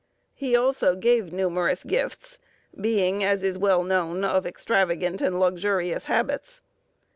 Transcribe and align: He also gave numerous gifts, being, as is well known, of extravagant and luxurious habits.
He 0.33 0.55
also 0.55 0.95
gave 0.95 1.31
numerous 1.31 1.83
gifts, 1.83 2.39
being, 2.75 3.23
as 3.23 3.43
is 3.43 3.55
well 3.55 3.83
known, 3.83 4.23
of 4.25 4.47
extravagant 4.47 5.21
and 5.21 5.39
luxurious 5.39 6.05
habits. 6.05 6.63